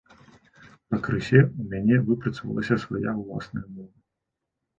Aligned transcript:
Пакрысе 0.93 1.37
ў 1.39 1.61
мяне 1.73 1.95
выпрацавалася 2.07 2.79
свая 2.85 3.13
ўласная 3.21 3.65
мова. 3.75 3.97